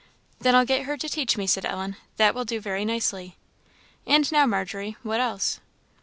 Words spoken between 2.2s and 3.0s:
will do very